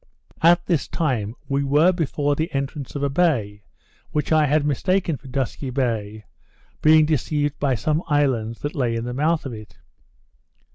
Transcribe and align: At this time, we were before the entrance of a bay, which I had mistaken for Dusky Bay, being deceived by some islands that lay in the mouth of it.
At 0.41 0.65
this 0.65 0.87
time, 0.87 1.35
we 1.47 1.63
were 1.63 1.91
before 1.91 2.35
the 2.35 2.51
entrance 2.55 2.95
of 2.95 3.03
a 3.03 3.09
bay, 3.11 3.61
which 4.09 4.31
I 4.31 4.47
had 4.47 4.65
mistaken 4.65 5.15
for 5.15 5.27
Dusky 5.27 5.69
Bay, 5.69 6.25
being 6.81 7.05
deceived 7.05 7.59
by 7.59 7.75
some 7.75 8.01
islands 8.09 8.61
that 8.61 8.73
lay 8.73 8.95
in 8.95 9.03
the 9.03 9.13
mouth 9.13 9.45
of 9.45 9.53
it. 9.53 9.77